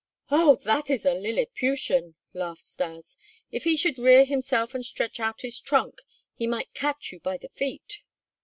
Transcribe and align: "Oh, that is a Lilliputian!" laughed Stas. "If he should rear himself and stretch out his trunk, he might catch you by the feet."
"Oh, 0.31 0.55
that 0.63 0.89
is 0.89 1.05
a 1.05 1.13
Lilliputian!" 1.13 2.15
laughed 2.33 2.65
Stas. 2.65 3.15
"If 3.51 3.65
he 3.65 3.77
should 3.77 3.99
rear 3.99 4.25
himself 4.25 4.73
and 4.73 4.83
stretch 4.83 5.19
out 5.19 5.41
his 5.41 5.59
trunk, 5.59 5.99
he 6.33 6.47
might 6.47 6.73
catch 6.73 7.11
you 7.11 7.19
by 7.19 7.37
the 7.37 7.49
feet." 7.49 7.99